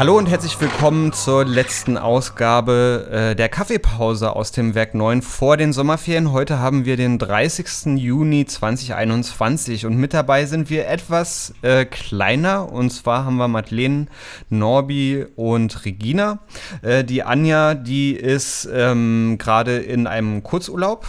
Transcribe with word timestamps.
Hallo 0.00 0.16
und 0.16 0.30
herzlich 0.30 0.58
willkommen 0.58 1.12
zur 1.12 1.44
letzten 1.44 1.98
Ausgabe 1.98 3.06
äh, 3.12 3.36
der 3.36 3.50
Kaffeepause 3.50 4.34
aus 4.34 4.50
dem 4.50 4.74
Werk 4.74 4.94
9 4.94 5.20
vor 5.20 5.58
den 5.58 5.74
Sommerferien. 5.74 6.32
Heute 6.32 6.58
haben 6.58 6.86
wir 6.86 6.96
den 6.96 7.18
30. 7.18 7.98
Juni 7.98 8.46
2021 8.46 9.84
und 9.84 9.98
mit 9.98 10.14
dabei 10.14 10.46
sind 10.46 10.70
wir 10.70 10.88
etwas 10.88 11.52
äh, 11.60 11.84
kleiner 11.84 12.72
und 12.72 12.88
zwar 12.88 13.26
haben 13.26 13.36
wir 13.36 13.48
Madeleine, 13.48 14.06
Norbi 14.48 15.26
und 15.36 15.84
Regina. 15.84 16.38
Äh, 16.80 17.04
die 17.04 17.22
Anja, 17.22 17.74
die 17.74 18.12
ist 18.14 18.66
ähm, 18.72 19.36
gerade 19.36 19.80
in 19.80 20.06
einem 20.06 20.42
Kurzurlaub 20.42 21.08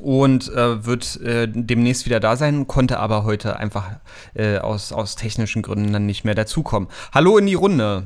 und 0.00 0.52
äh, 0.52 0.84
wird 0.84 1.20
äh, 1.20 1.46
demnächst 1.48 2.06
wieder 2.06 2.20
da 2.20 2.36
sein, 2.36 2.66
konnte 2.66 2.98
aber 2.98 3.24
heute 3.24 3.56
einfach 3.56 3.90
äh, 4.34 4.58
aus, 4.58 4.92
aus 4.92 5.16
technischen 5.16 5.62
Gründen 5.62 5.92
dann 5.92 6.06
nicht 6.06 6.24
mehr 6.24 6.34
dazukommen. 6.34 6.88
Hallo 7.12 7.38
in 7.38 7.46
die 7.46 7.54
Runde. 7.54 8.04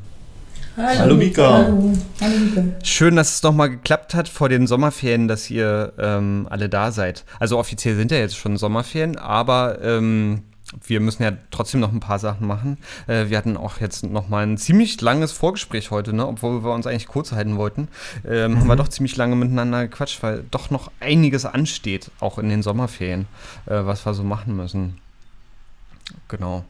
Hallo, 0.76 0.98
Hallo 0.98 1.14
Mika. 1.16 1.52
Hallo. 1.52 1.92
Hallo 2.20 2.36
Mika. 2.36 2.62
Schön, 2.82 3.14
dass 3.14 3.36
es 3.36 3.42
nochmal 3.44 3.70
geklappt 3.70 4.14
hat 4.14 4.28
vor 4.28 4.48
den 4.48 4.66
Sommerferien, 4.66 5.28
dass 5.28 5.48
ihr 5.48 5.92
ähm, 5.98 6.48
alle 6.50 6.68
da 6.68 6.90
seid. 6.90 7.24
Also 7.38 7.58
offiziell 7.58 7.94
sind 7.94 8.10
ja 8.10 8.18
jetzt 8.18 8.36
schon 8.36 8.56
Sommerferien, 8.56 9.16
aber 9.16 9.78
ähm, 9.82 10.42
wir 10.86 11.00
müssen 11.00 11.22
ja 11.22 11.32
trotzdem 11.50 11.80
noch 11.80 11.92
ein 11.92 12.00
paar 12.00 12.18
Sachen 12.18 12.46
machen. 12.46 12.78
Äh, 13.06 13.28
wir 13.28 13.38
hatten 13.38 13.56
auch 13.56 13.80
jetzt 13.80 14.04
noch 14.04 14.28
mal 14.28 14.46
ein 14.46 14.58
ziemlich 14.58 15.00
langes 15.00 15.32
Vorgespräch 15.32 15.90
heute, 15.90 16.12
ne? 16.12 16.26
obwohl 16.26 16.64
wir 16.64 16.72
uns 16.72 16.86
eigentlich 16.86 17.06
kurz 17.06 17.32
halten 17.32 17.56
wollten. 17.56 17.88
Ähm, 18.26 18.52
mhm. 18.52 18.60
Haben 18.60 18.66
wir 18.68 18.76
doch 18.76 18.88
ziemlich 18.88 19.16
lange 19.16 19.36
miteinander 19.36 19.86
gequatscht, 19.88 20.22
weil 20.22 20.44
doch 20.50 20.70
noch 20.70 20.90
einiges 21.00 21.44
ansteht, 21.44 22.10
auch 22.20 22.38
in 22.38 22.48
den 22.48 22.62
Sommerferien, 22.62 23.26
äh, 23.66 23.84
was 23.84 24.06
wir 24.06 24.14
so 24.14 24.24
machen 24.24 24.56
müssen. 24.56 24.98
Genau. 26.28 26.64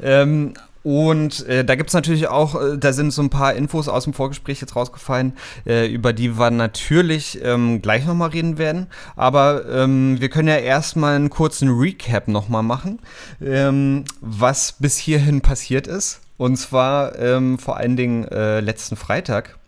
Ähm, 0.00 0.54
und 0.82 1.46
äh, 1.46 1.64
da 1.64 1.74
gibt 1.76 1.90
es 1.90 1.94
natürlich 1.94 2.28
auch, 2.28 2.60
äh, 2.60 2.78
da 2.78 2.92
sind 2.92 3.12
so 3.12 3.22
ein 3.22 3.30
paar 3.30 3.54
Infos 3.54 3.88
aus 3.88 4.04
dem 4.04 4.14
Vorgespräch 4.14 4.60
jetzt 4.60 4.74
rausgefallen, 4.74 5.34
äh, 5.66 5.86
über 5.86 6.12
die 6.12 6.38
wir 6.38 6.50
natürlich 6.50 7.38
ähm, 7.42 7.82
gleich 7.82 8.04
nochmal 8.04 8.30
reden 8.30 8.58
werden. 8.58 8.88
Aber 9.14 9.64
ähm, 9.70 10.20
wir 10.20 10.28
können 10.28 10.48
ja 10.48 10.56
erstmal 10.56 11.16
einen 11.16 11.30
kurzen 11.30 11.68
Recap 11.68 12.28
nochmal 12.28 12.62
machen, 12.62 12.98
ähm, 13.40 14.04
was 14.20 14.72
bis 14.78 14.96
hierhin 14.96 15.40
passiert 15.40 15.86
ist. 15.86 16.20
Und 16.36 16.56
zwar 16.56 17.16
ähm, 17.18 17.58
vor 17.58 17.76
allen 17.76 17.96
Dingen 17.96 18.24
äh, 18.24 18.60
letzten 18.60 18.96
Freitag. 18.96 19.58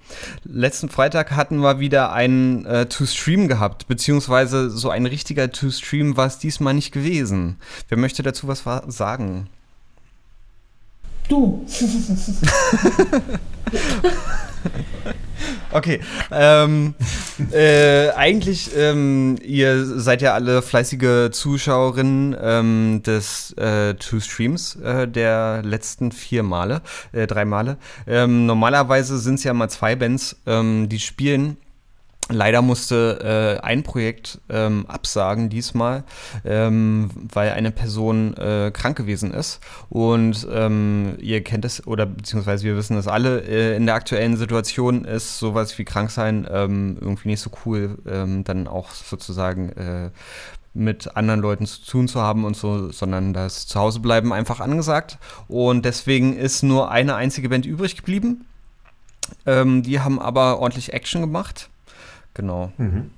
Letzten 0.44 0.88
Freitag 0.88 1.32
hatten 1.32 1.58
wir 1.58 1.78
wieder 1.78 2.12
einen 2.12 2.66
äh, 2.66 2.86
To-Stream 2.86 3.48
gehabt, 3.48 3.86
beziehungsweise 3.86 4.70
so 4.70 4.90
ein 4.90 5.06
richtiger 5.06 5.50
To-Stream 5.50 6.16
war 6.16 6.26
es 6.26 6.38
diesmal 6.38 6.74
nicht 6.74 6.92
gewesen. 6.92 7.56
Wer 7.88 7.98
möchte 7.98 8.22
dazu 8.22 8.48
was 8.48 8.64
sagen? 8.88 9.48
Du. 11.28 11.64
okay. 15.72 16.00
Ähm, 16.30 16.94
äh, 17.52 18.10
eigentlich, 18.10 18.70
ähm, 18.76 19.36
ihr 19.42 19.84
seid 20.00 20.22
ja 20.22 20.34
alle 20.34 20.62
fleißige 20.62 21.30
Zuschauerinnen 21.30 22.36
ähm, 22.40 23.02
des 23.04 23.52
äh, 23.52 23.94
Two 23.94 24.20
Streams 24.20 24.76
äh, 24.76 25.08
der 25.08 25.62
letzten 25.62 26.12
vier 26.12 26.42
Male, 26.42 26.82
äh, 27.12 27.26
drei 27.26 27.44
Male. 27.44 27.78
Ähm, 28.06 28.46
normalerweise 28.46 29.18
sind 29.18 29.36
es 29.36 29.44
ja 29.44 29.54
mal 29.54 29.70
zwei 29.70 29.96
Bands, 29.96 30.36
ähm, 30.46 30.88
die 30.88 31.00
spielen. 31.00 31.56
Leider 32.30 32.62
musste 32.62 33.58
äh, 33.60 33.64
ein 33.64 33.82
Projekt 33.82 34.40
ähm, 34.48 34.86
absagen 34.88 35.50
diesmal, 35.50 36.04
ähm, 36.46 37.10
weil 37.32 37.50
eine 37.50 37.70
Person 37.70 38.34
äh, 38.38 38.70
krank 38.72 38.96
gewesen 38.96 39.30
ist. 39.34 39.60
Und 39.90 40.46
ähm, 40.50 41.16
ihr 41.20 41.44
kennt 41.44 41.66
es, 41.66 41.86
oder 41.86 42.06
beziehungsweise 42.06 42.64
wir 42.64 42.76
wissen 42.76 42.96
es 42.96 43.08
alle, 43.08 43.42
äh, 43.42 43.76
in 43.76 43.84
der 43.84 43.96
aktuellen 43.96 44.38
Situation 44.38 45.04
ist 45.04 45.38
sowas 45.38 45.76
wie 45.76 45.84
krank 45.84 46.10
sein 46.10 46.46
ähm, 46.50 46.96
irgendwie 46.98 47.28
nicht 47.28 47.40
so 47.40 47.50
cool, 47.66 47.98
ähm, 48.06 48.42
dann 48.42 48.68
auch 48.68 48.92
sozusagen 48.92 49.68
äh, 49.72 50.10
mit 50.72 51.16
anderen 51.16 51.40
Leuten 51.40 51.66
zu 51.66 51.84
tun 51.84 52.08
zu 52.08 52.22
haben 52.22 52.46
und 52.46 52.56
so, 52.56 52.90
sondern 52.90 53.34
das 53.34 53.66
Zuhausebleiben 53.66 54.32
einfach 54.32 54.60
angesagt. 54.60 55.18
Und 55.46 55.84
deswegen 55.84 56.34
ist 56.34 56.62
nur 56.62 56.90
eine 56.90 57.16
einzige 57.16 57.50
Band 57.50 57.66
übrig 57.66 57.96
geblieben. 57.96 58.46
Ähm, 59.44 59.82
die 59.82 60.00
haben 60.00 60.18
aber 60.18 60.58
ordentlich 60.58 60.94
Action 60.94 61.20
gemacht. 61.20 61.68
Genau. 62.34 62.72
Mhm. 62.76 63.10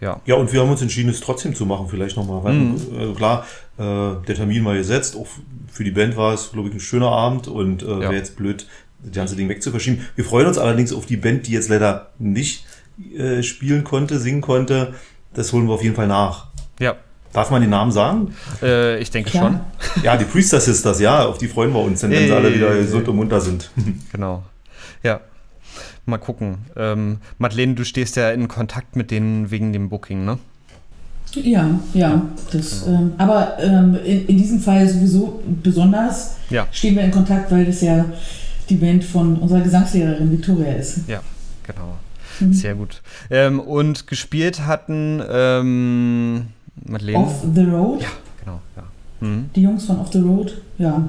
Ja. 0.00 0.20
ja, 0.24 0.34
und 0.34 0.52
wir 0.52 0.60
haben 0.60 0.70
uns 0.70 0.82
entschieden, 0.82 1.10
es 1.10 1.20
trotzdem 1.20 1.54
zu 1.54 1.66
machen, 1.66 1.86
vielleicht 1.88 2.16
nochmal. 2.16 2.52
Mhm. 2.52 2.76
Äh, 2.98 3.14
klar, 3.14 3.46
äh, 3.78 3.82
der 4.26 4.34
Termin 4.34 4.64
war 4.64 4.74
gesetzt. 4.74 5.16
Auch 5.16 5.26
für 5.70 5.84
die 5.84 5.90
Band 5.90 6.16
war 6.16 6.34
es, 6.34 6.52
glaube 6.52 6.68
ich, 6.68 6.74
ein 6.74 6.80
schöner 6.80 7.10
Abend 7.10 7.48
und 7.48 7.82
äh, 7.82 7.86
ja. 7.86 8.00
wäre 8.00 8.14
jetzt 8.14 8.36
blöd, 8.36 8.66
das 9.02 9.12
ganze 9.12 9.36
Ding 9.36 9.48
wegzuverschieben. 9.48 10.06
Wir 10.16 10.24
freuen 10.24 10.46
uns 10.46 10.58
allerdings 10.58 10.92
auf 10.92 11.06
die 11.06 11.16
Band, 11.16 11.46
die 11.46 11.52
jetzt 11.52 11.68
leider 11.68 12.10
nicht 12.18 12.64
äh, 13.16 13.42
spielen 13.42 13.84
konnte, 13.84 14.18
singen 14.18 14.40
konnte. 14.40 14.94
Das 15.34 15.52
holen 15.52 15.66
wir 15.68 15.74
auf 15.74 15.82
jeden 15.82 15.94
Fall 15.94 16.08
nach. 16.08 16.48
Ja. 16.80 16.96
Darf 17.32 17.50
man 17.50 17.60
den 17.60 17.70
Namen 17.70 17.92
sagen? 17.92 18.34
Äh, 18.60 18.98
ich 18.98 19.10
denke 19.10 19.30
ja. 19.30 19.40
schon. 19.40 19.60
Ja, 20.02 20.16
die 20.16 20.24
Priester 20.24 20.60
Sisters, 20.60 21.00
ja, 21.00 21.26
auf 21.26 21.38
die 21.38 21.46
freuen 21.46 21.72
wir 21.72 21.80
uns, 21.80 22.02
wenn 22.02 22.10
sie 22.10 22.32
alle 22.32 22.52
wieder 22.54 22.74
gesund 22.74 23.08
und 23.08 23.16
munter 23.16 23.40
sind. 23.40 23.70
Genau. 24.12 24.42
Ja, 25.02 25.20
Mal 26.06 26.18
gucken. 26.18 26.58
Ähm, 26.76 27.18
Madeleine, 27.38 27.74
du 27.74 27.84
stehst 27.84 28.16
ja 28.16 28.30
in 28.30 28.48
Kontakt 28.48 28.96
mit 28.96 29.10
denen 29.10 29.50
wegen 29.50 29.72
dem 29.72 29.88
Booking, 29.88 30.24
ne? 30.24 30.38
Ja, 31.34 31.78
ja. 31.94 32.22
Das, 32.52 32.84
genau. 32.84 32.98
ähm, 32.98 33.12
aber 33.18 33.58
ähm, 33.60 33.98
in, 34.04 34.26
in, 34.26 34.36
diesem 34.36 34.60
Fall 34.60 34.88
sowieso 34.88 35.42
besonders 35.62 36.36
ja. 36.50 36.66
stehen 36.72 36.96
wir 36.96 37.04
in 37.04 37.10
Kontakt, 37.10 37.50
weil 37.52 37.64
das 37.64 37.80
ja 37.80 38.04
die 38.68 38.76
Band 38.76 39.04
von 39.04 39.36
unserer 39.36 39.60
Gesangslehrerin 39.60 40.30
Victoria 40.30 40.72
ist. 40.72 41.08
Ja, 41.08 41.20
genau. 41.66 41.98
Mhm. 42.40 42.52
Sehr 42.52 42.74
gut. 42.74 43.02
Ähm, 43.30 43.60
und 43.60 44.06
gespielt 44.06 44.66
hatten 44.66 45.22
ähm, 45.30 46.46
Madeleine. 46.84 47.18
Off 47.18 47.44
the 47.54 47.62
Road. 47.62 48.02
Ja, 48.02 48.08
genau. 48.44 48.60
Ja. 48.76 48.82
Mhm. 49.20 49.50
Die 49.54 49.62
Jungs 49.62 49.84
von 49.84 50.00
Off 50.00 50.12
the 50.12 50.20
Road, 50.20 50.60
ja. 50.78 51.08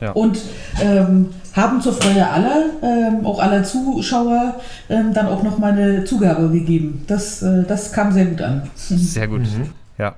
Ja. 0.00 0.12
Und 0.12 0.40
ähm, 0.80 1.30
haben 1.54 1.80
zur 1.80 1.92
Freude 1.92 2.28
aller, 2.28 2.70
ähm, 2.82 3.26
auch 3.26 3.40
aller 3.40 3.64
Zuschauer, 3.64 4.60
ähm, 4.88 5.12
dann 5.12 5.26
auch 5.26 5.42
noch 5.42 5.58
mal 5.58 5.72
eine 5.72 6.04
Zugabe 6.04 6.48
gegeben. 6.50 7.04
Das, 7.06 7.42
äh, 7.42 7.64
das 7.64 7.92
kam 7.92 8.12
sehr 8.12 8.26
gut 8.26 8.40
an. 8.40 8.70
Sehr 8.76 9.28
gut, 9.28 9.42
mhm. 9.42 9.70
ja. 9.98 10.14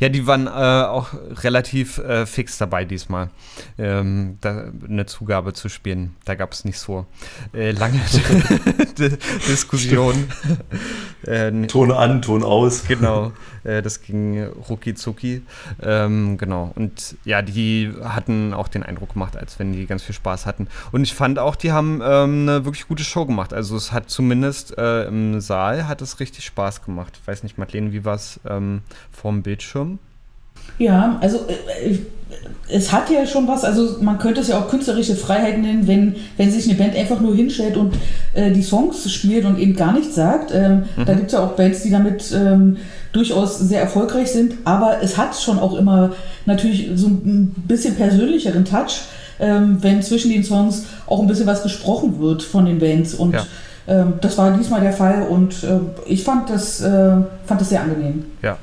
Ja, 0.00 0.08
die 0.08 0.26
waren 0.26 0.46
äh, 0.46 0.50
auch 0.50 1.08
relativ 1.42 1.98
äh, 1.98 2.24
fix 2.24 2.56
dabei 2.56 2.86
diesmal, 2.86 3.28
ähm, 3.76 4.38
da 4.40 4.70
eine 4.88 5.04
Zugabe 5.04 5.52
zu 5.52 5.68
spielen. 5.68 6.16
Da 6.24 6.34
gab 6.36 6.52
es 6.52 6.64
nicht 6.64 6.78
so 6.78 7.06
äh, 7.52 7.72
lange 7.72 8.00
Diskussionen. 9.48 10.32
Äh, 11.26 11.50
Ton 11.66 11.92
an, 11.92 12.22
Ton 12.22 12.42
aus. 12.42 12.86
Genau, 12.86 13.32
äh, 13.64 13.82
das 13.82 14.02
ging 14.02 14.42
rucki 14.68 14.94
zucki. 14.94 15.42
Ähm, 15.82 16.38
genau, 16.38 16.72
und 16.74 17.16
ja, 17.24 17.42
die 17.42 17.92
hatten 18.02 18.54
auch 18.54 18.68
den 18.68 18.82
Eindruck 18.82 19.14
gemacht, 19.14 19.36
als 19.36 19.58
wenn 19.58 19.72
die 19.72 19.86
ganz 19.86 20.02
viel 20.02 20.14
Spaß 20.14 20.46
hatten. 20.46 20.68
Und 20.92 21.02
ich 21.02 21.14
fand 21.14 21.38
auch, 21.38 21.56
die 21.56 21.72
haben 21.72 22.00
ähm, 22.02 22.48
eine 22.48 22.64
wirklich 22.64 22.86
gute 22.86 23.04
Show 23.04 23.26
gemacht. 23.26 23.52
Also 23.52 23.76
es 23.76 23.92
hat 23.92 24.10
zumindest 24.10 24.76
äh, 24.78 25.04
im 25.04 25.40
Saal 25.40 25.88
hat 25.88 26.02
es 26.02 26.20
richtig 26.20 26.44
Spaß 26.44 26.84
gemacht. 26.84 27.18
Ich 27.20 27.26
weiß 27.26 27.42
nicht, 27.42 27.58
Madeleine, 27.58 27.92
wie 27.92 28.04
war 28.04 28.14
es 28.14 28.40
ähm, 28.48 28.82
vorm 29.10 29.42
Bildschirm? 29.42 29.98
Ja, 30.78 31.18
also 31.20 31.46
äh, 31.48 31.98
es 32.70 32.92
hat 32.92 33.10
ja 33.10 33.26
schon 33.26 33.48
was, 33.48 33.64
also 33.64 33.96
man 34.00 34.18
könnte 34.18 34.40
es 34.40 34.48
ja 34.48 34.58
auch 34.58 34.68
künstlerische 34.68 35.16
Freiheit 35.16 35.58
nennen, 35.58 35.86
wenn, 35.86 36.16
wenn 36.36 36.50
sich 36.50 36.68
eine 36.68 36.78
Band 36.78 36.94
einfach 36.94 37.20
nur 37.20 37.34
hinstellt 37.34 37.76
und 37.76 37.94
äh, 38.34 38.50
die 38.50 38.62
Songs 38.62 39.10
spielt 39.10 39.44
und 39.44 39.58
eben 39.58 39.74
gar 39.74 39.92
nichts 39.92 40.14
sagt. 40.14 40.52
Ähm, 40.54 40.84
mhm. 40.96 41.04
Da 41.04 41.14
gibt 41.14 41.26
es 41.26 41.32
ja 41.32 41.40
auch 41.40 41.52
Bands, 41.52 41.82
die 41.82 41.90
damit 41.90 42.32
ähm, 42.32 42.76
durchaus 43.12 43.58
sehr 43.58 43.80
erfolgreich 43.80 44.30
sind, 44.30 44.54
aber 44.64 44.98
es 45.02 45.16
hat 45.16 45.34
schon 45.34 45.58
auch 45.58 45.76
immer 45.76 46.12
natürlich 46.46 46.90
so 46.94 47.06
ein 47.08 47.54
bisschen 47.66 47.94
persönlicheren 47.96 48.64
Touch, 48.64 49.02
ähm, 49.40 49.78
wenn 49.80 50.02
zwischen 50.02 50.30
den 50.30 50.44
Songs 50.44 50.84
auch 51.06 51.20
ein 51.20 51.26
bisschen 51.26 51.46
was 51.46 51.62
gesprochen 51.62 52.20
wird 52.20 52.42
von 52.42 52.66
den 52.66 52.78
Bands 52.78 53.14
und 53.14 53.34
ja. 53.34 53.46
Ähm, 53.88 54.14
das 54.20 54.36
war 54.36 54.50
diesmal 54.50 54.82
der 54.82 54.92
Fall 54.92 55.22
und 55.22 55.64
äh, 55.64 55.80
ich 56.04 56.22
fand 56.22 56.50
das, 56.50 56.82
äh, 56.82 57.10
fand 57.46 57.60
das 57.60 57.70
sehr 57.70 57.80
angenehm. 57.80 58.26
Ja. 58.42 58.58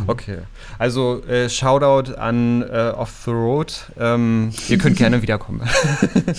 Okay. 0.06 0.38
Also 0.78 1.24
äh, 1.26 1.48
Shoutout 1.48 2.14
an 2.14 2.62
äh, 2.62 2.92
Off 2.96 3.22
the 3.24 3.30
Road. 3.30 3.72
Ähm, 3.98 4.52
ihr 4.68 4.78
könnt 4.78 4.96
gerne 4.96 5.22
wiederkommen. 5.22 5.62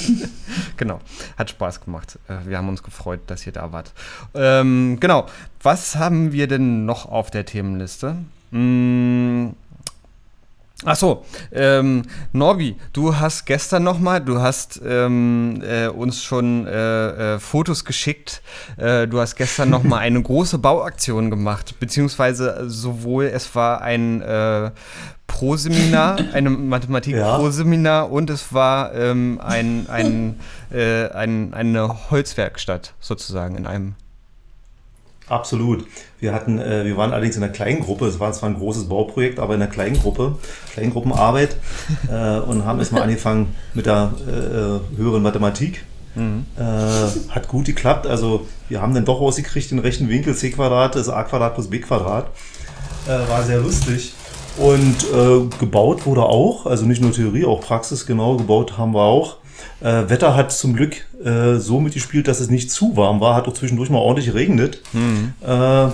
genau. 0.77 0.99
Hat 1.37 1.49
Spaß 1.49 1.81
gemacht. 1.81 2.19
Äh, 2.27 2.49
wir 2.49 2.57
haben 2.57 2.69
uns 2.69 2.83
gefreut, 2.83 3.21
dass 3.27 3.45
ihr 3.45 3.53
da 3.53 3.71
wart. 3.71 3.93
Ähm, 4.33 4.97
genau. 4.99 5.27
Was 5.61 5.95
haben 5.95 6.31
wir 6.31 6.47
denn 6.47 6.85
noch 6.85 7.05
auf 7.05 7.31
der 7.31 7.45
Themenliste? 7.45 8.17
Hm, 8.51 9.53
Ach 10.89 10.95
so, 10.95 11.25
ähm, 11.51 12.03
Norbi, 12.31 12.77
du 12.93 13.17
hast 13.17 13.45
gestern 13.45 13.83
nochmal, 13.83 14.21
du 14.21 14.39
hast 14.39 14.79
ähm, 14.87 15.61
äh, 15.61 15.87
uns 15.87 16.23
schon 16.23 16.65
äh, 16.65 17.35
äh, 17.35 17.39
Fotos 17.39 17.83
geschickt. 17.83 18.41
Äh, 18.77 19.05
du 19.05 19.19
hast 19.19 19.35
gestern 19.35 19.69
nochmal 19.69 19.99
eine 20.03 20.21
große 20.21 20.59
Bauaktion 20.59 21.29
gemacht, 21.29 21.75
beziehungsweise 21.81 22.69
sowohl 22.69 23.25
es 23.25 23.53
war 23.53 23.81
ein 23.81 24.21
äh, 24.21 24.71
Pro-Seminar, 25.27 26.19
ein 26.31 26.69
Mathematik-Pro-Seminar 26.69 28.05
ja. 28.05 28.09
und 28.09 28.29
es 28.29 28.53
war 28.53 28.95
ähm, 28.95 29.41
ein, 29.43 29.87
ein, 29.89 30.39
äh, 30.71 31.09
ein, 31.09 31.53
eine 31.53 32.09
Holzwerkstatt 32.09 32.93
sozusagen 33.01 33.57
in 33.57 33.67
einem 33.67 33.95
Absolut. 35.29 35.85
Wir 36.19 36.33
hatten, 36.33 36.59
äh, 36.59 36.85
wir 36.85 36.95
waren 36.95 37.11
allerdings 37.11 37.35
in 37.35 37.43
einer 37.43 37.51
kleinen 37.51 37.81
Gruppe. 37.81 38.05
Es 38.07 38.19
war 38.19 38.31
zwar 38.31 38.49
ein 38.49 38.55
großes 38.55 38.87
Bauprojekt, 38.87 39.39
aber 39.39 39.55
in 39.55 39.61
einer 39.61 39.71
kleinen 39.71 39.99
Gruppe, 39.99 40.35
Kleingruppenarbeit 40.73 41.57
äh, 42.11 42.39
und 42.39 42.65
haben 42.65 42.79
erstmal 42.79 43.03
angefangen 43.03 43.53
mit 43.73 43.85
der 43.85 44.13
äh, 44.25 44.97
höheren 44.97 45.21
Mathematik. 45.21 45.83
Mhm. 46.15 46.45
Äh, 46.57 47.31
hat 47.31 47.47
gut 47.47 47.65
geklappt. 47.65 48.07
Also 48.07 48.47
wir 48.69 48.81
haben 48.81 48.93
dann 48.93 49.05
doch 49.05 49.21
rausgekriegt 49.21 49.71
den 49.71 49.79
rechten 49.79 50.09
Winkel 50.09 50.35
c 50.35 50.49
Quadrat 50.49 50.95
ist 50.95 51.09
a 51.09 51.23
Quadrat 51.23 51.53
plus 51.55 51.69
b 51.69 51.79
Quadrat. 51.79 52.29
Äh, 53.05 53.29
war 53.29 53.43
sehr 53.43 53.59
lustig. 53.59 54.13
Und 54.57 54.95
äh, 55.13 55.57
gebaut 55.59 56.05
wurde 56.05 56.23
auch, 56.23 56.65
also 56.65 56.85
nicht 56.85 57.01
nur 57.01 57.11
Theorie, 57.11 57.45
auch 57.45 57.61
Praxis 57.61 58.07
genau 58.07 58.37
gebaut 58.37 58.77
haben 58.77 58.95
wir 58.95 59.03
auch. 59.03 59.37
Äh, 59.81 60.09
Wetter 60.09 60.35
hat 60.35 60.51
zum 60.51 60.75
Glück 60.75 61.05
äh, 61.23 61.55
so 61.55 61.79
mitgespielt, 61.79 62.27
dass 62.27 62.39
es 62.39 62.49
nicht 62.49 62.71
zu 62.71 62.97
warm 62.97 63.19
war, 63.19 63.35
hat 63.35 63.47
auch 63.47 63.53
zwischendurch 63.53 63.89
mal 63.89 63.99
ordentlich 63.99 64.27
geregnet. 64.27 64.81
Mhm. 64.93 65.33
Äh, 65.45 65.89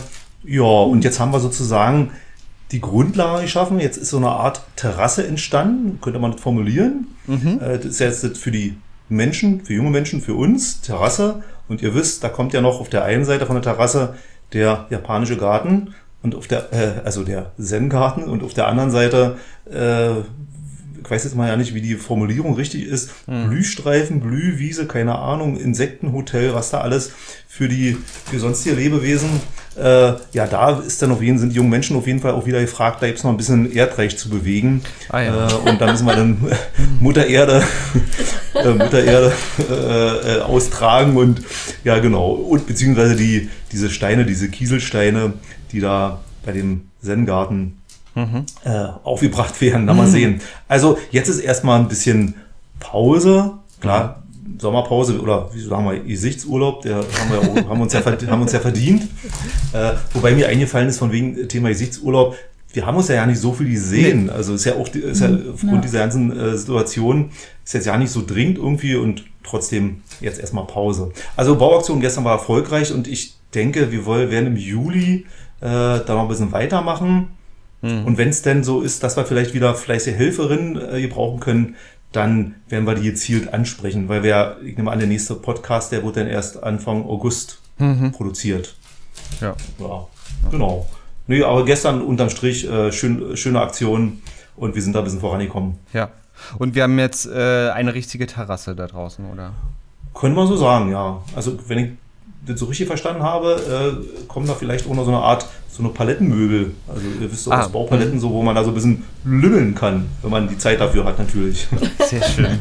ja, 0.45 0.63
und 0.63 1.03
jetzt 1.03 1.19
haben 1.19 1.31
wir 1.31 1.39
sozusagen 1.39 2.11
die 2.71 2.81
Grundlage 2.81 3.43
geschaffen. 3.43 3.79
Jetzt 3.79 3.97
ist 3.97 4.09
so 4.09 4.17
eine 4.17 4.29
Art 4.29 4.63
Terrasse 4.75 5.25
entstanden, 5.25 5.99
könnte 6.01 6.19
man 6.19 6.31
das 6.31 6.41
formulieren. 6.41 7.07
Mhm. 7.27 7.59
Äh, 7.61 7.77
das 7.77 7.85
ist 7.85 7.99
jetzt 7.99 8.37
für 8.37 8.51
die 8.51 8.75
Menschen, 9.09 9.63
für 9.63 9.73
junge 9.73 9.91
Menschen, 9.91 10.21
für 10.21 10.33
uns, 10.33 10.81
Terrasse. 10.81 11.43
Und 11.67 11.81
ihr 11.81 11.93
wisst, 11.95 12.23
da 12.23 12.29
kommt 12.29 12.53
ja 12.53 12.61
noch 12.61 12.79
auf 12.79 12.89
der 12.89 13.05
einen 13.05 13.25
Seite 13.25 13.45
von 13.45 13.55
der 13.55 13.63
Terrasse 13.63 14.15
der 14.53 14.87
japanische 14.89 15.37
Garten 15.37 15.93
und 16.21 16.35
auf 16.35 16.47
der, 16.47 16.73
äh, 16.73 17.01
also 17.03 17.23
der 17.23 17.51
Zen-Garten 17.59 18.23
und 18.23 18.43
auf 18.43 18.53
der 18.53 18.67
anderen 18.67 18.91
Seite 18.91 19.37
äh, 19.69 20.21
weiß 21.13 21.23
jetzt 21.25 21.35
mal 21.35 21.47
ja 21.47 21.55
nicht, 21.55 21.75
wie 21.75 21.81
die 21.81 21.95
Formulierung 21.95 22.55
richtig 22.55 22.85
ist, 22.85 23.11
mhm. 23.27 23.49
Blühstreifen, 23.49 24.19
Blühwiese, 24.19 24.87
keine 24.87 25.19
Ahnung, 25.19 25.57
Insektenhotel, 25.57 26.53
was 26.53 26.71
da 26.71 26.81
alles 26.81 27.11
für 27.47 27.67
die 27.67 27.97
für 28.25 28.39
sonstige 28.39 28.75
Lebewesen. 28.75 29.29
Äh, 29.75 30.13
ja, 30.33 30.47
da 30.47 30.79
ist 30.79 31.01
dann 31.01 31.11
auf 31.11 31.21
jeden 31.21 31.37
sind 31.37 31.49
die 31.49 31.55
jungen 31.55 31.69
Menschen 31.69 31.95
auf 31.95 32.07
jeden 32.07 32.19
Fall 32.19 32.31
auch 32.31 32.47
wieder 32.47 32.59
gefragt, 32.59 33.01
da 33.01 33.05
jetzt 33.05 33.23
noch 33.23 33.31
ein 33.31 33.37
bisschen 33.37 33.71
Erdreich 33.71 34.17
zu 34.17 34.29
bewegen. 34.29 34.81
Ah, 35.09 35.21
ja. 35.21 35.47
äh, 35.47 35.69
und 35.69 35.79
da 35.79 35.91
müssen 35.91 36.05
wir 36.05 36.15
dann 36.15 36.37
Mutter 36.99 37.27
Erde, 37.27 37.63
äh, 38.55 38.69
Mutter 38.69 39.03
Erde 39.03 39.33
äh, 39.69 40.37
äh, 40.37 40.41
austragen 40.41 41.15
und 41.15 41.41
ja 41.83 41.99
genau. 41.99 42.31
Und 42.31 42.65
beziehungsweise 42.65 43.15
die, 43.15 43.49
diese 43.71 43.91
Steine, 43.91 44.25
diese 44.25 44.49
Kieselsteine, 44.49 45.33
die 45.71 45.79
da 45.79 46.21
bei 46.43 46.53
dem 46.53 46.89
Zen-Garten 47.03 47.82
mhm. 48.15 48.45
äh, 48.63 48.87
aufgebracht 49.03 49.59
werden. 49.61 49.85
Na, 49.85 49.93
mal 49.93 50.07
mhm. 50.07 50.11
sehen. 50.11 50.41
Also 50.67 50.97
jetzt 51.11 51.29
ist 51.29 51.39
erstmal 51.39 51.79
ein 51.79 51.87
bisschen 51.87 52.35
Pause. 52.79 53.53
Klar, 53.79 54.23
mhm. 54.45 54.59
Sommerpause 54.59 55.19
oder 55.19 55.49
wie 55.53 55.61
sagen 55.61 55.85
wir, 55.85 55.99
Gesichtsurlaub, 55.99 56.81
der 56.81 56.97
haben 56.97 57.55
wir, 57.55 57.69
haben 57.69 57.81
uns, 57.81 57.93
ja, 57.93 58.03
haben 58.03 58.41
uns 58.41 58.51
ja 58.51 58.59
verdient. 58.59 59.03
Äh, 59.73 59.93
wobei 60.13 60.33
mir 60.33 60.47
eingefallen 60.47 60.89
ist 60.89 60.99
von 60.99 61.11
wegen 61.11 61.47
Thema 61.47 61.69
Gesichtsurlaub, 61.69 62.35
wir 62.73 62.85
haben 62.85 62.97
uns 62.97 63.07
ja, 63.07 63.15
ja 63.15 63.25
nicht 63.25 63.39
so 63.39 63.53
viel 63.53 63.69
gesehen. 63.69 64.25
Nee. 64.25 64.31
Also 64.31 64.55
ist 64.55 64.65
ja 64.65 64.75
auch 64.75 64.87
ist 64.87 65.21
ja 65.21 65.27
mhm. 65.27 65.51
aufgrund 65.53 65.75
ja. 65.75 65.81
dieser 65.81 65.99
ganzen 65.99 66.37
äh, 66.37 66.57
Situation 66.57 67.29
ist 67.63 67.73
jetzt 67.73 67.85
ja 67.85 67.97
nicht 67.97 68.11
so 68.11 68.23
dringend 68.25 68.57
irgendwie 68.57 68.95
und 68.95 69.23
trotzdem 69.43 70.01
jetzt 70.19 70.39
erstmal 70.39 70.65
Pause. 70.65 71.11
Also 71.35 71.55
Bauaktion 71.55 72.01
gestern 72.01 72.25
war 72.25 72.33
erfolgreich 72.33 72.91
und 72.91 73.07
ich 73.07 73.35
denke, 73.53 73.91
wir 73.91 74.05
wollen, 74.05 74.31
werden 74.31 74.47
im 74.47 74.57
Juli 74.57 75.25
äh, 75.61 75.65
da 75.65 76.03
noch 76.09 76.23
ein 76.23 76.27
bisschen 76.27 76.51
weitermachen. 76.51 77.27
Mhm. 77.83 78.05
Und 78.05 78.17
wenn 78.17 78.29
es 78.29 78.41
denn 78.41 78.63
so 78.63 78.81
ist, 78.81 79.03
dass 79.03 79.17
wir 79.17 79.25
vielleicht 79.25 79.53
wieder 79.53 79.75
fleißige 79.75 80.15
Helferinnen 80.15 80.81
äh, 80.81 81.01
gebrauchen 81.01 81.39
können, 81.39 81.75
dann 82.13 82.55
werden 82.69 82.85
wir 82.85 82.95
die 82.95 83.03
gezielt 83.03 83.53
ansprechen, 83.53 84.07
weil 84.07 84.23
wir, 84.23 84.57
ich 84.63 84.77
nehme 84.77 84.91
an, 84.91 84.99
der 84.99 85.07
nächste 85.07 85.35
Podcast, 85.35 85.91
der 85.91 86.03
wird 86.03 86.15
dann 86.15 86.27
erst 86.27 86.63
Anfang 86.63 87.05
August 87.05 87.59
mhm. 87.79 88.11
produziert. 88.11 88.75
Ja. 89.41 89.55
ja. 89.79 90.07
Genau. 90.49 90.87
Nee, 91.27 91.43
aber 91.43 91.65
gestern 91.65 92.01
unterm 92.01 92.29
Strich 92.29 92.69
äh, 92.69 92.91
schön, 92.91 93.35
schöne 93.35 93.61
Aktion 93.61 94.21
und 94.55 94.75
wir 94.75 94.81
sind 94.81 94.93
da 94.93 94.99
ein 94.99 95.05
bisschen 95.05 95.19
vorangekommen. 95.19 95.77
Ja. 95.91 96.09
Und 96.59 96.75
wir 96.75 96.83
haben 96.83 96.99
jetzt 96.99 97.25
äh, 97.25 97.69
eine 97.69 97.93
richtige 97.93 98.27
Terrasse 98.27 98.75
da 98.75 98.87
draußen, 98.87 99.25
oder? 99.31 99.53
Können 100.13 100.35
wir 100.35 100.45
so 100.47 100.55
sagen, 100.55 100.91
ja. 100.91 101.21
Also 101.35 101.57
wenn 101.67 101.79
ich 101.79 101.89
das 102.45 102.59
so 102.59 102.65
richtig 102.65 102.87
verstanden 102.87 103.23
habe, 103.23 103.99
äh, 104.01 104.27
kommen 104.27 104.47
da 104.47 104.53
vielleicht 104.53 104.87
auch 104.87 104.93
noch 104.93 105.05
so 105.05 105.11
eine 105.11 105.21
Art, 105.21 105.47
so 105.69 105.81
eine 105.83 105.91
Palettenmöbel. 105.91 106.71
Also 106.87 107.01
ihr 107.21 107.31
wisst 107.31 107.43
so 107.43 107.51
ah, 107.51 107.61
aus 107.61 107.71
Baupaletten, 107.71 108.19
so, 108.19 108.31
wo 108.31 108.41
man 108.41 108.55
da 108.55 108.63
so 108.63 108.71
ein 108.71 108.75
bisschen 108.75 109.03
lümmeln 109.23 109.75
kann, 109.75 110.09
wenn 110.21 110.31
man 110.31 110.49
die 110.49 110.57
Zeit 110.57 110.79
dafür 110.79 111.05
hat 111.05 111.19
natürlich. 111.19 111.67
Sehr 112.07 112.23
schön. 112.23 112.59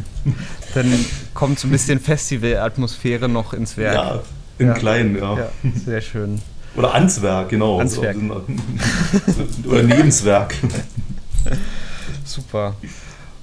Dann 0.74 1.04
kommt 1.34 1.58
so 1.58 1.68
ein 1.68 1.70
bisschen 1.70 2.00
Festivalatmosphäre 2.00 3.28
noch 3.28 3.52
ins 3.52 3.76
Werk. 3.76 3.94
Ja, 3.94 4.20
im 4.58 4.66
ja. 4.68 4.74
Kleinen, 4.74 5.16
ja. 5.16 5.38
ja. 5.38 5.48
Sehr 5.84 6.00
schön. 6.00 6.40
Oder 6.76 6.94
Answerk, 6.94 7.50
genau. 7.50 7.80
Answerk. 7.80 8.16
Oder 9.68 9.82
Lebenswerk. 9.82 10.54
Super. 12.24 12.74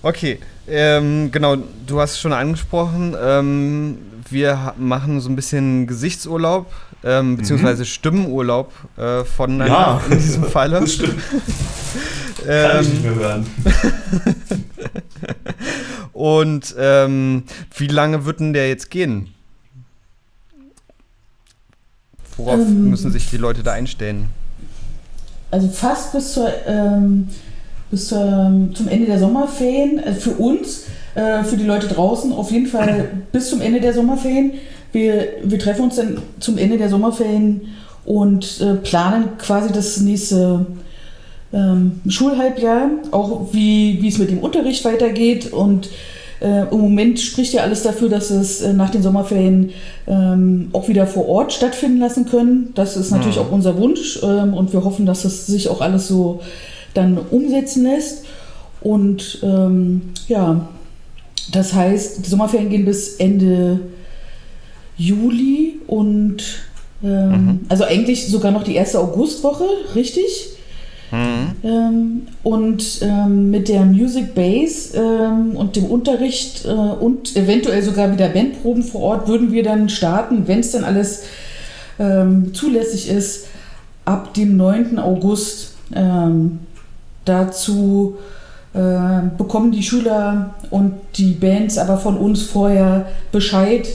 Okay, 0.01 0.39
ähm, 0.67 1.29
genau, 1.31 1.57
du 1.85 1.99
hast 1.99 2.11
es 2.11 2.19
schon 2.19 2.31
angesprochen. 2.31 3.15
Ähm, 3.21 3.97
wir 4.29 4.73
machen 4.77 5.19
so 5.19 5.29
ein 5.29 5.35
bisschen 5.35 5.87
Gesichtsurlaub, 5.87 6.71
ähm, 7.03 7.37
beziehungsweise 7.37 7.81
mhm. 7.81 7.87
Stimmenurlaub 7.87 8.71
äh, 8.97 9.25
voneinander 9.25 9.73
ja, 9.73 10.01
in 10.09 10.19
diesem 10.19 10.43
Falle. 10.45 10.79
Das 10.79 10.93
stimmt. 10.93 11.21
Kann 12.45 12.81
ich 12.81 12.89
nicht 12.89 13.03
mehr 13.03 13.15
hören. 13.15 13.45
Und 16.13 16.75
ähm, 16.77 17.43
wie 17.75 17.87
lange 17.87 18.25
wird 18.25 18.39
denn 18.39 18.53
der 18.53 18.69
jetzt 18.69 18.89
gehen? 18.89 19.33
Worauf 22.37 22.59
ähm, 22.59 22.89
müssen 22.89 23.11
sich 23.11 23.29
die 23.29 23.37
Leute 23.37 23.63
da 23.63 23.73
einstellen? 23.73 24.29
Also 25.51 25.67
fast 25.67 26.13
bis 26.13 26.33
zur 26.33 26.49
ähm, 26.67 27.29
bis 27.91 28.07
zur, 28.07 28.51
zum 28.74 28.88
Ende 28.88 29.06
der 29.06 29.19
Sommerferien. 29.19 30.01
Also 30.03 30.31
für 30.31 30.41
uns, 30.41 30.86
äh, 31.15 31.44
für 31.44 31.57
die 31.57 31.65
Leute 31.65 31.88
draußen 31.88 32.31
auf 32.31 32.51
jeden 32.51 32.68
Fall 32.68 33.09
bis 33.31 33.50
zum 33.50 33.62
Ende 33.62 33.81
der 33.81 33.94
Sommerferien. 33.94 34.53
Wir, 34.91 35.27
wir 35.44 35.59
treffen 35.59 35.83
uns 35.83 35.95
dann 35.97 36.18
zum 36.39 36.57
Ende 36.57 36.77
der 36.77 36.89
Sommerferien 36.89 37.61
und 38.06 38.59
äh, 38.61 38.75
planen 38.75 39.37
quasi 39.37 39.71
das 39.71 39.99
nächste 39.99 40.66
ähm, 41.54 42.02
Schulhalbjahr, 42.07 42.90
auch 43.11 43.54
wie, 43.54 43.99
wie 44.02 44.07
es 44.07 44.18
mit 44.18 44.31
dem 44.31 44.40
Unterricht 44.40 44.83
weitergeht. 44.85 45.54
Und 45.54 45.90
äh, 46.42 46.68
im 46.71 46.80
Moment 46.80 47.19
spricht 47.19 47.54
ja 47.54 47.63
alles 47.63 47.83
dafür, 47.83 48.09
dass 48.09 48.30
es 48.30 48.61
äh, 48.61 48.73
nach 48.73 48.90
den 48.90 49.04
Sommerferien 49.04 49.71
ähm, 50.07 50.69
auch 50.73 50.87
wieder 50.87 51.06
vor 51.06 51.28
Ort 51.28 51.54
stattfinden 51.54 51.99
lassen 51.99 52.25
können. 52.25 52.71
Das 52.75 52.95
ist 52.95 53.11
natürlich 53.11 53.35
mhm. 53.35 53.42
auch 53.44 53.52
unser 53.52 53.78
Wunsch 53.78 54.19
ähm, 54.23 54.54
und 54.54 54.71
wir 54.73 54.83
hoffen, 54.83 55.06
dass 55.06 55.25
es 55.25 55.47
sich 55.47 55.68
auch 55.69 55.81
alles 55.81 56.07
so 56.07 56.42
dann 56.93 57.17
umsetzen 57.17 57.83
lässt. 57.83 58.25
Und 58.81 59.39
ähm, 59.43 60.01
ja, 60.27 60.67
das 61.51 61.73
heißt, 61.73 62.25
die 62.25 62.29
Sommerferien 62.29 62.69
gehen 62.69 62.85
bis 62.85 63.15
Ende 63.15 63.79
Juli 64.97 65.79
und 65.87 66.43
ähm, 67.03 67.29
mhm. 67.29 67.59
also 67.69 67.85
eigentlich 67.85 68.27
sogar 68.27 68.51
noch 68.51 68.63
die 68.63 68.75
erste 68.75 68.99
Augustwoche, 68.99 69.65
richtig? 69.95 70.49
Mhm. 71.11 71.55
Ähm, 71.63 72.21
und 72.43 72.99
ähm, 73.01 73.49
mit 73.49 73.67
der 73.67 73.83
Music 73.85 74.35
Base 74.35 74.95
ähm, 74.95 75.55
und 75.55 75.75
dem 75.75 75.85
Unterricht 75.85 76.65
äh, 76.65 76.69
und 76.69 77.35
eventuell 77.35 77.81
sogar 77.81 78.11
wieder 78.11 78.29
Bandproben 78.29 78.83
vor 78.83 79.01
Ort 79.01 79.27
würden 79.27 79.51
wir 79.51 79.63
dann 79.63 79.89
starten, 79.89 80.43
wenn 80.47 80.59
es 80.59 80.71
dann 80.71 80.83
alles 80.83 81.23
ähm, 81.97 82.53
zulässig 82.53 83.09
ist, 83.09 83.47
ab 84.05 84.33
dem 84.33 84.55
9. 84.57 84.99
August. 84.99 85.73
Dazu 87.26 88.18
äh, 88.73 89.21
bekommen 89.38 89.71
die 89.71 89.83
Schüler 89.83 90.56
und 90.69 90.94
die 91.16 91.33
Bands 91.33 91.78
aber 91.78 91.97
von 91.97 92.18
uns 92.18 92.44
vorher 92.44 93.07
Bescheid, 93.31 93.88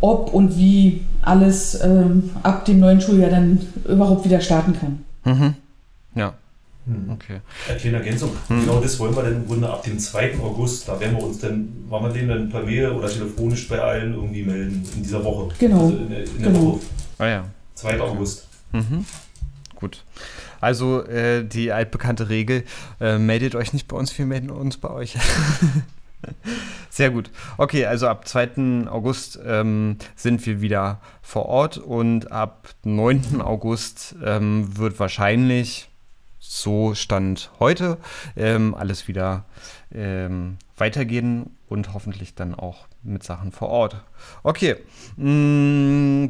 ob 0.00 0.32
und 0.32 0.56
wie 0.56 1.02
alles 1.22 1.80
ähm, 1.82 2.30
ab 2.42 2.64
dem 2.64 2.80
neuen 2.80 3.00
Schuljahr 3.00 3.30
dann 3.30 3.60
überhaupt 3.88 4.24
wieder 4.24 4.40
starten 4.40 4.74
kann. 4.78 5.04
Mhm. 5.24 5.54
Ja. 6.14 6.34
Hm. 6.86 7.10
Okay. 7.12 7.40
Eine 7.68 7.78
kleine 7.78 7.96
Ergänzung. 7.98 8.30
Hm. 8.48 8.60
Genau 8.60 8.80
das 8.80 8.98
wollen 8.98 9.14
wir 9.14 9.22
dann 9.22 9.36
im 9.36 9.46
Grunde 9.46 9.68
ab 9.68 9.84
dem 9.84 9.98
2. 9.98 10.38
August. 10.42 10.88
Da 10.88 10.98
werden 10.98 11.16
wir 11.16 11.24
uns 11.24 11.38
dann, 11.38 11.68
wollen 11.88 12.04
wir 12.04 12.10
den 12.10 12.28
dann 12.28 12.48
per 12.50 12.64
Mail 12.64 12.90
oder 12.90 13.08
telefonisch 13.08 13.68
bei 13.68 13.80
allen 13.80 14.14
irgendwie 14.14 14.42
melden 14.42 14.84
in 14.96 15.02
dieser 15.02 15.22
Woche. 15.24 15.48
Genau. 15.58 15.84
Also 15.84 15.96
in 15.96 16.02
in 16.02 16.08
der 16.08 16.52
genau. 16.52 16.66
Woche. 16.72 16.80
Ah 17.18 17.26
ja. 17.26 17.44
2. 17.74 18.00
August. 18.00 18.46
Mhm. 18.72 19.04
gut. 19.76 20.04
Also 20.62 21.04
äh, 21.04 21.44
die 21.44 21.72
altbekannte 21.72 22.28
Regel, 22.28 22.62
äh, 23.00 23.18
meldet 23.18 23.56
euch 23.56 23.72
nicht 23.72 23.88
bei 23.88 23.96
uns, 23.96 24.16
wir 24.16 24.26
melden 24.26 24.48
uns 24.48 24.78
bei 24.78 24.90
euch. 24.90 25.18
Sehr 26.88 27.10
gut. 27.10 27.32
Okay, 27.58 27.84
also 27.84 28.06
ab 28.06 28.28
2. 28.28 28.86
August 28.88 29.40
ähm, 29.44 29.96
sind 30.14 30.46
wir 30.46 30.60
wieder 30.60 31.00
vor 31.20 31.46
Ort 31.46 31.78
und 31.78 32.30
ab 32.30 32.68
9. 32.84 33.40
August 33.42 34.14
ähm, 34.24 34.78
wird 34.78 35.00
wahrscheinlich, 35.00 35.90
so 36.38 36.94
stand 36.94 37.50
heute, 37.58 37.98
ähm, 38.36 38.76
alles 38.76 39.08
wieder 39.08 39.46
ähm, 39.92 40.58
weitergehen 40.76 41.56
und 41.68 41.92
hoffentlich 41.92 42.36
dann 42.36 42.54
auch 42.54 42.86
mit 43.02 43.24
Sachen 43.24 43.50
vor 43.50 43.68
Ort. 43.68 44.04
Okay. 44.44 44.76
Mm, 45.16 46.28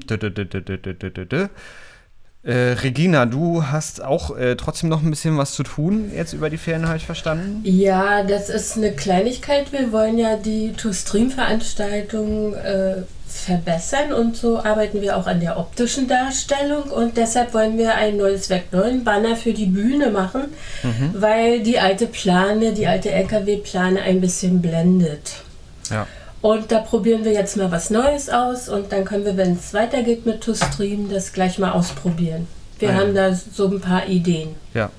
äh, 2.44 2.72
Regina, 2.72 3.26
du 3.26 3.64
hast 3.66 4.02
auch 4.02 4.36
äh, 4.36 4.56
trotzdem 4.56 4.88
noch 4.88 5.02
ein 5.02 5.10
bisschen 5.10 5.38
was 5.38 5.52
zu 5.52 5.62
tun 5.62 6.10
jetzt 6.14 6.32
über 6.32 6.50
die 6.50 6.56
Ferien, 6.56 6.86
habe 6.86 6.96
ich 6.96 7.06
verstanden? 7.06 7.60
Ja, 7.64 8.24
das 8.24 8.48
ist 8.48 8.76
eine 8.76 8.92
Kleinigkeit. 8.92 9.72
Wir 9.72 9.92
wollen 9.92 10.18
ja 10.18 10.36
die 10.36 10.72
To-Stream-Veranstaltung 10.72 12.54
äh, 12.54 13.02
verbessern 13.32 14.12
und 14.12 14.36
so 14.36 14.58
arbeiten 14.58 15.00
wir 15.00 15.16
auch 15.16 15.26
an 15.26 15.40
der 15.40 15.56
optischen 15.56 16.08
Darstellung 16.08 16.84
und 16.84 17.16
deshalb 17.16 17.54
wollen 17.54 17.78
wir 17.78 17.94
ein 17.94 18.16
neues 18.16 18.50
Werk 18.50 18.72
9 18.72 19.04
Banner 19.04 19.36
für 19.36 19.52
die 19.52 19.66
Bühne 19.66 20.10
machen, 20.10 20.44
mhm. 20.82 21.14
weil 21.14 21.62
die 21.62 21.78
alte 21.78 22.06
Plane, 22.06 22.72
die 22.72 22.86
alte 22.86 23.10
LKW-Plane 23.10 24.02
ein 24.02 24.20
bisschen 24.20 24.60
blendet. 24.60 25.42
Ja. 25.90 26.06
Und 26.42 26.72
da 26.72 26.80
probieren 26.80 27.24
wir 27.24 27.32
jetzt 27.32 27.56
mal 27.56 27.70
was 27.70 27.88
Neues 27.88 28.28
aus 28.28 28.68
und 28.68 28.90
dann 28.90 29.04
können 29.04 29.24
wir, 29.24 29.36
wenn 29.36 29.52
es 29.52 29.72
weitergeht 29.72 30.26
mit 30.26 30.40
ToStream, 30.42 31.08
das 31.08 31.32
gleich 31.32 31.58
mal 31.58 31.70
ausprobieren. 31.70 32.48
Wir 32.80 32.90
ah, 32.90 32.94
haben 32.94 33.14
da 33.14 33.32
so 33.32 33.68
ein 33.68 33.80
paar 33.80 34.08
Ideen. 34.08 34.56
Ja. 34.74 34.90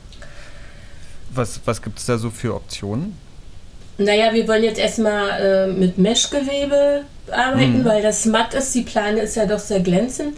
Was, 1.36 1.60
was 1.66 1.82
gibt 1.82 2.00
es 2.00 2.06
da 2.06 2.18
so 2.18 2.30
für 2.30 2.56
Optionen? 2.56 3.18
Naja, 3.98 4.34
wir 4.34 4.48
wollen 4.48 4.64
jetzt 4.64 4.80
erstmal 4.80 5.30
äh, 5.40 5.68
mit 5.68 5.98
Meshgewebe 5.98 7.04
arbeiten, 7.30 7.80
mhm. 7.80 7.86
weil 7.86 8.02
das 8.02 8.26
matt 8.26 8.54
ist. 8.54 8.74
Die 8.74 8.82
Plane 8.82 9.20
ist 9.20 9.36
ja 9.36 9.46
doch 9.46 9.60
sehr 9.60 9.82
glänzend. 9.82 10.38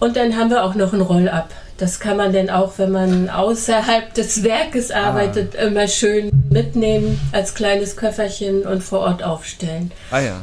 Und 0.00 0.16
dann 0.16 0.36
haben 0.36 0.48
wir 0.48 0.64
auch 0.64 0.74
noch 0.74 0.94
ein 0.94 1.00
Roll-Up. 1.02 1.50
Das 1.78 2.00
kann 2.00 2.16
man 2.16 2.32
dann 2.32 2.50
auch, 2.50 2.78
wenn 2.78 2.90
man 2.90 3.30
außerhalb 3.30 4.12
des 4.12 4.42
Werkes 4.42 4.90
ah. 4.90 5.04
arbeitet, 5.04 5.54
ah. 5.56 5.62
immer 5.62 5.86
schön 5.88 6.30
mitnehmen 6.50 7.20
als 7.32 7.54
kleines 7.54 7.96
Köfferchen 7.96 8.62
und 8.62 8.82
vor 8.82 9.00
Ort 9.00 9.22
aufstellen. 9.22 9.92
Ah 10.10 10.20
ja, 10.20 10.40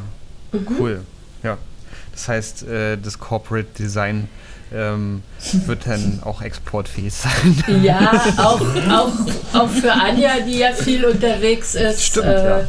mhm. 0.52 0.66
cool. 0.78 1.00
Ja, 1.42 1.58
das 2.12 2.28
heißt, 2.28 2.62
äh, 2.66 2.96
das 2.96 3.18
Corporate 3.18 3.68
Design 3.78 4.28
ähm, 4.74 5.22
wird 5.66 5.86
dann 5.86 6.20
auch 6.24 6.40
exportfähig 6.40 7.12
sein. 7.12 7.82
Ja, 7.82 8.12
auch, 8.38 8.60
auch, 8.90 9.12
auch 9.52 9.68
für 9.68 9.92
Anja, 9.92 10.40
die 10.40 10.58
ja 10.58 10.72
viel 10.72 11.04
unterwegs 11.04 11.74
ist. 11.74 12.02
Stimmt, 12.02 12.26
äh, 12.26 12.44
ja. 12.44 12.58
Ja. 12.58 12.66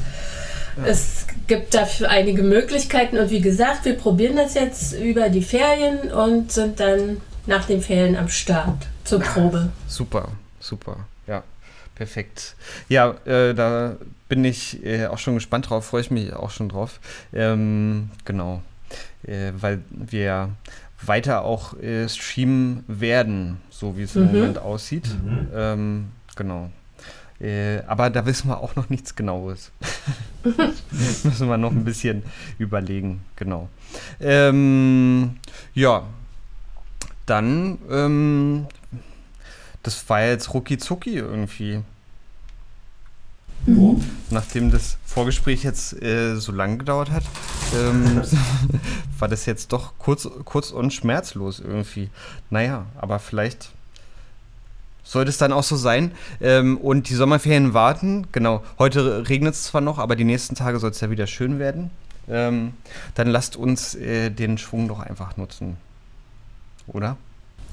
Es 0.86 1.25
gibt 1.47 1.74
dafür 1.74 2.09
einige 2.09 2.43
Möglichkeiten 2.43 3.17
und 3.17 3.29
wie 3.29 3.41
gesagt, 3.41 3.86
wir 3.86 3.93
probieren 3.93 4.36
das 4.36 4.53
jetzt 4.53 4.93
über 4.93 5.29
die 5.29 5.41
Ferien 5.41 6.12
und 6.12 6.51
sind 6.51 6.79
dann 6.79 7.21
nach 7.48 7.66
den 7.66 7.82
Ferien 7.82 8.16
am 8.16 8.30
Start 8.30 8.88
zur 9.04 9.20
Probe. 9.20 9.72
Super, 9.88 10.30
super, 10.60 11.06
ja. 11.27 11.44
Perfekt. 11.96 12.56
Ja, 12.89 13.16
äh, 13.25 13.56
da 13.56 13.96
bin 14.30 14.46
ich 14.46 14.86
äh, 14.86 15.08
auch 15.08 15.18
schon 15.18 15.34
gespannt 15.34 15.70
drauf, 15.70 15.86
freue 15.86 16.01
ich 16.01 16.12
mich 16.12 16.32
auch 16.32 16.51
schon 16.51 16.70
drauf. 16.70 17.00
Ähm, 17.34 18.12
genau. 18.24 18.62
Äh, 19.24 19.51
weil 19.60 19.82
wir 19.89 20.50
weiter 21.04 21.44
auch 21.44 21.75
äh, 21.80 22.08
streamen 22.08 22.84
werden, 22.88 23.58
so 23.72 23.98
wie 23.98 24.04
es 24.04 24.16
im 24.16 24.27
mhm. 24.27 24.34
Moment 24.34 24.60
aussieht. 24.60 25.08
Mhm. 25.08 25.48
Ähm, 25.56 26.08
genau. 26.36 26.70
Äh, 27.39 27.80
aber 27.88 28.12
da 28.12 28.25
wissen 28.27 28.48
wir 28.48 28.60
auch 28.60 28.75
noch 28.75 28.89
nichts 28.89 29.16
Genaues. 29.16 29.72
Müssen 31.24 31.50
wir 31.50 31.58
noch 31.58 31.72
ein 31.72 31.84
bisschen 31.84 32.24
überlegen, 32.58 33.22
genau. 33.36 33.70
Ähm, 34.20 35.38
ja, 35.74 36.04
dann, 37.27 37.77
ähm, 37.91 38.65
das 39.84 40.10
war 40.10 40.24
jetzt 40.24 40.53
rucki 40.53 40.77
zucki 40.77 41.17
irgendwie. 41.17 41.81
Mhm. 43.65 44.03
Nachdem 44.29 44.72
das 44.72 44.98
Vorgespräch 45.05 45.63
jetzt 45.63 46.01
äh, 46.01 46.36
so 46.36 46.51
lang 46.51 46.79
gedauert 46.79 47.12
hat, 47.12 47.24
ähm, 47.75 48.22
war 49.19 49.27
das 49.27 49.46
jetzt 49.46 49.74
doch 49.74 49.93
kurz, 50.00 50.27
kurz 50.46 50.72
und 50.72 50.93
schmerzlos 50.93 51.60
irgendwie. 51.60 52.10
Naja, 52.50 52.86
aber 52.98 53.19
vielleicht 53.19 53.72
sollte 55.03 55.29
es 55.29 55.38
dann 55.38 55.53
auch 55.53 55.63
so 55.63 55.75
sein. 55.75 56.12
Ähm, 56.41 56.77
und 56.77 57.10
die 57.10 57.15
Sommerferien 57.15 57.74
warten. 57.74 58.27
Genau, 58.31 58.63
heute 58.79 59.27
regnet 59.29 59.53
es 59.53 59.63
zwar 59.63 59.81
noch, 59.81 60.00
aber 60.00 60.15
die 60.15 60.24
nächsten 60.24 60.55
Tage 60.55 60.79
soll 60.79 60.91
es 60.91 61.01
ja 61.01 61.10
wieder 61.10 61.27
schön 61.27 61.60
werden. 61.60 61.91
Ähm, 62.29 62.74
dann 63.15 63.27
lasst 63.27 63.55
uns 63.55 63.96
äh, 63.96 64.29
den 64.29 64.57
Schwung 64.57 64.88
doch 64.88 65.00
einfach 65.00 65.38
nutzen. 65.38 65.77
Oder? 66.88 67.17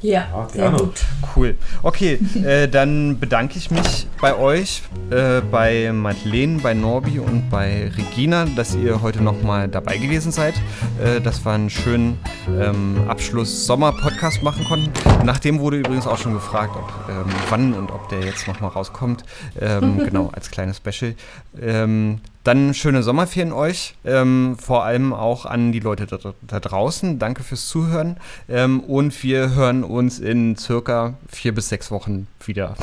Ja, 0.04 0.26
ja 0.30 0.48
sehr 0.48 0.70
gut. 0.70 1.02
Cool. 1.34 1.56
Okay, 1.82 2.18
äh, 2.44 2.68
dann 2.68 3.18
bedanke 3.18 3.56
ich 3.56 3.70
mich 3.70 4.06
bei 4.20 4.36
euch, 4.36 4.82
äh, 5.10 5.40
bei 5.40 5.90
Madeleine, 5.92 6.60
bei 6.60 6.74
Norbi 6.74 7.18
und 7.18 7.48
bei 7.48 7.90
Regina, 7.96 8.44
dass 8.44 8.74
ihr 8.74 9.00
heute 9.00 9.22
nochmal 9.22 9.66
dabei 9.68 9.96
gewesen 9.96 10.30
seid, 10.30 10.54
äh, 11.02 11.22
dass 11.22 11.44
wir 11.44 11.52
einen 11.52 11.70
schönen 11.70 12.18
ähm, 12.48 13.02
Abschluss-Sommer-Podcast 13.08 14.42
machen 14.42 14.64
konnten. 14.64 14.92
Nachdem 15.24 15.60
wurde 15.60 15.78
übrigens 15.78 16.06
auch 16.06 16.18
schon 16.18 16.34
gefragt, 16.34 16.76
ob, 16.76 17.08
ähm, 17.08 17.32
wann 17.48 17.72
und 17.72 17.90
ob 17.90 18.08
der 18.10 18.20
jetzt 18.20 18.46
nochmal 18.46 18.70
rauskommt. 18.70 19.24
Ähm, 19.58 19.98
genau, 20.04 20.30
als 20.34 20.50
kleines 20.50 20.76
Special. 20.76 21.14
Ähm, 21.60 22.20
dann 22.44 22.74
schöne 22.74 23.02
Sommerferien 23.02 23.52
euch, 23.52 23.94
ähm, 24.04 24.56
vor 24.60 24.84
allem 24.84 25.12
auch 25.12 25.46
an 25.46 25.72
die 25.72 25.80
Leute 25.80 26.06
da, 26.06 26.18
da 26.42 26.60
draußen. 26.60 27.18
Danke 27.18 27.42
fürs 27.42 27.66
Zuhören 27.66 28.18
ähm, 28.48 28.80
und 28.80 29.22
wir 29.22 29.54
hören 29.54 29.82
uns 29.82 30.18
in 30.20 30.56
circa 30.56 31.14
vier 31.28 31.54
bis 31.54 31.70
sechs 31.70 31.90
Wochen 31.90 32.26
wieder. 32.44 32.76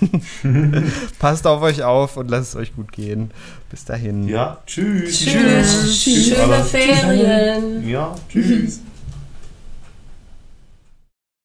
Passt 1.18 1.46
auf 1.46 1.62
euch 1.62 1.82
auf 1.82 2.16
und 2.16 2.30
lasst 2.30 2.54
es 2.54 2.56
euch 2.56 2.74
gut 2.74 2.92
gehen. 2.92 3.30
Bis 3.70 3.84
dahin. 3.84 4.26
Ja, 4.26 4.58
tschüss. 4.66 5.20
Tschüss. 5.20 6.02
tschüss. 6.02 6.28
Schöne 6.28 6.64
Ferien. 6.64 7.86
Ja, 7.86 8.14
tschüss. 8.30 8.80